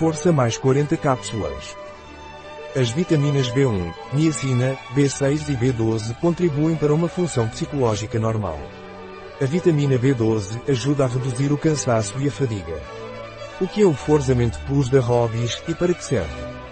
Força 0.00 0.32
mais 0.32 0.56
40 0.56 0.96
cápsulas. 0.96 1.76
As 2.74 2.88
vitaminas 2.88 3.50
B1, 3.50 3.92
niacina, 4.14 4.74
B6 4.94 5.50
e 5.50 5.54
B12 5.54 6.16
contribuem 6.22 6.74
para 6.74 6.94
uma 6.94 7.06
função 7.06 7.46
psicológica 7.46 8.18
normal. 8.18 8.58
A 9.38 9.44
vitamina 9.44 9.98
B12 9.98 10.58
ajuda 10.70 11.04
a 11.04 11.06
reduzir 11.06 11.52
o 11.52 11.58
cansaço 11.58 12.18
e 12.18 12.28
a 12.28 12.30
fadiga. 12.30 12.80
O 13.60 13.68
que 13.68 13.82
é 13.82 13.84
o 13.84 13.92
Forzamento 13.92 14.58
Plus 14.60 14.88
da 14.88 15.00
Hobbies 15.00 15.62
e 15.68 15.74
para 15.74 15.92
que 15.92 16.02
serve? 16.02 16.69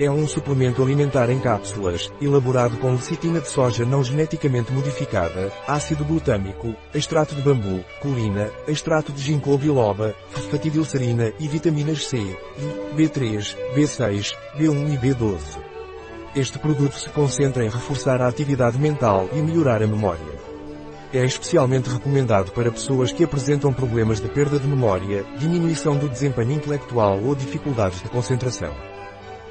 É 0.00 0.10
um 0.10 0.26
suplemento 0.26 0.82
alimentar 0.82 1.28
em 1.28 1.38
cápsulas, 1.38 2.10
elaborado 2.22 2.78
com 2.78 2.92
lecitina 2.92 3.38
de 3.38 3.50
soja 3.50 3.84
não 3.84 4.02
geneticamente 4.02 4.72
modificada, 4.72 5.52
ácido 5.68 6.06
glutâmico, 6.06 6.74
extrato 6.94 7.34
de 7.34 7.42
bambu, 7.42 7.84
colina, 8.00 8.50
extrato 8.66 9.12
de 9.12 9.20
ginkgo 9.20 9.58
biloba, 9.58 10.14
fosfatidilcerina 10.30 11.34
e 11.38 11.46
vitaminas 11.46 12.06
C, 12.06 12.16
I, 12.16 12.96
B3, 12.96 13.54
B6, 13.76 14.34
B1 14.58 14.94
e 14.94 14.96
B12. 14.96 15.38
Este 16.34 16.58
produto 16.58 16.94
se 16.94 17.10
concentra 17.10 17.62
em 17.62 17.68
reforçar 17.68 18.22
a 18.22 18.28
atividade 18.28 18.78
mental 18.78 19.28
e 19.34 19.42
melhorar 19.42 19.82
a 19.82 19.86
memória. 19.86 20.40
É 21.12 21.22
especialmente 21.26 21.90
recomendado 21.90 22.52
para 22.52 22.72
pessoas 22.72 23.12
que 23.12 23.22
apresentam 23.22 23.70
problemas 23.70 24.18
de 24.18 24.30
perda 24.30 24.58
de 24.58 24.66
memória, 24.66 25.26
diminuição 25.36 25.98
do 25.98 26.08
desempenho 26.08 26.52
intelectual 26.52 27.20
ou 27.22 27.34
dificuldades 27.34 28.00
de 28.02 28.08
concentração. 28.08 28.72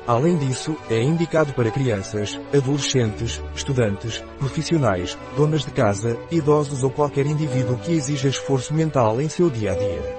Além 0.10 0.38
disso, 0.38 0.76
é 0.90 1.00
indicado 1.00 1.54
para 1.54 1.70
crianças, 1.70 2.42
adolescentes, 2.52 3.40
estudantes, 3.54 4.24
profissionais, 4.40 5.16
donas 5.38 5.64
de 5.64 5.70
casa, 5.70 6.18
idosos 6.32 6.82
ou 6.82 6.90
qualquer 6.90 7.28
indivíduo 7.28 7.78
que 7.78 7.92
exija 7.92 8.28
esforço 8.28 8.74
mental 8.74 9.22
em 9.22 9.30
seu 9.30 9.52
dia 9.52 9.72
a 9.72 9.76
dia. 9.76 10.18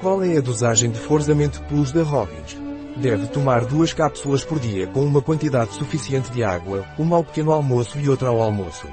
Qual 0.00 0.24
é 0.24 0.36
a 0.36 0.40
dosagem 0.40 0.90
de 0.90 0.98
Forzamento 0.98 1.62
Plus 1.68 1.92
da 1.92 2.02
Robbins? 2.02 2.58
Deve 2.96 3.28
tomar 3.28 3.64
duas 3.64 3.92
cápsulas 3.92 4.44
por 4.44 4.58
dia 4.58 4.88
com 4.88 5.04
uma 5.04 5.22
quantidade 5.22 5.72
suficiente 5.74 6.32
de 6.32 6.42
água, 6.42 6.84
uma 6.98 7.14
ao 7.14 7.22
pequeno 7.22 7.52
almoço 7.52 8.00
e 8.00 8.08
outra 8.08 8.28
ao 8.28 8.42
almoço. 8.42 8.88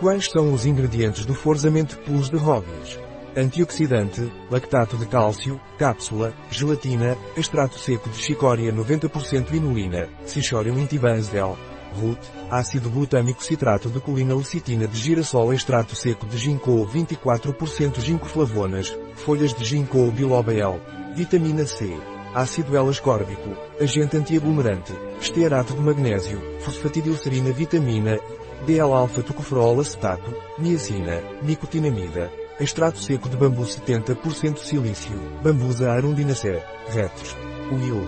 Quais 0.00 0.30
são 0.30 0.54
os 0.54 0.64
ingredientes 0.64 1.26
do 1.26 1.34
Forzamento 1.34 1.98
Plus 1.98 2.30
de 2.30 2.38
Robbins? 2.38 2.98
Antioxidante, 3.36 4.30
lactato 4.50 4.96
de 4.96 5.06
cálcio, 5.06 5.60
cápsula, 5.78 6.32
gelatina, 6.50 7.16
extrato 7.36 7.78
seco 7.78 8.08
de 8.10 8.16
chicória 8.16 8.72
90% 8.72 9.52
inulina, 9.52 10.08
Cichorium 10.26 10.78
intibanzel, 10.78 11.56
root, 12.00 12.20
ácido 12.50 12.90
glutâmico 12.90 13.42
citrato 13.42 13.88
de 13.88 14.00
colina 14.00 14.34
lecitina 14.34 14.86
de 14.86 14.96
girassol 14.96 15.52
extrato 15.52 15.94
seco 15.94 16.26
de 16.26 16.36
ginkgo 16.36 16.86
24% 16.86 18.00
ginkgo-flavonas, 18.00 18.96
folhas 19.16 19.52
de 19.52 19.64
ginkgo 19.64 20.10
biloba 20.10 20.52
L, 20.52 20.80
vitamina 21.14 21.66
C, 21.66 21.96
ácido 22.34 22.76
L-ascórbico, 22.76 23.50
agente 23.80 24.16
antiaglomerante, 24.16 24.92
estearato 25.20 25.74
de 25.74 25.80
magnésio, 25.80 26.40
fosfatidilcerina 26.60 27.52
vitamina, 27.52 28.18
DL-alfa-tocoferol 28.66 29.80
acetato, 29.80 30.32
niacina, 30.58 31.20
nicotinamida, 31.42 32.30
Extrato 32.60 33.02
seco 33.02 33.28
de 33.28 33.36
bambu 33.36 33.62
70% 33.62 34.58
silício, 34.58 35.18
bambusa 35.42 35.90
arundinacea, 35.90 36.64
retos, 36.92 37.36
will, 37.70 38.06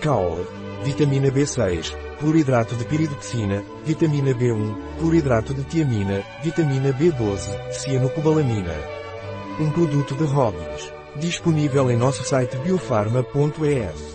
caol, 0.00 0.46
vitamina 0.82 1.30
B6, 1.30 1.94
cloridrato 2.18 2.74
de 2.74 2.84
piridoxina, 2.84 3.62
vitamina 3.84 4.32
B1, 4.32 4.76
cloridrato 4.98 5.54
de 5.54 5.62
tiamina, 5.64 6.22
vitamina 6.42 6.90
B12, 6.90 7.72
cianocobalamina. 7.72 8.74
Um 9.60 9.70
produto 9.70 10.14
de 10.14 10.24
Robbins. 10.24 10.92
Disponível 11.16 11.90
em 11.90 11.96
nosso 11.96 12.24
site 12.24 12.56
biofarma.es. 12.58 14.09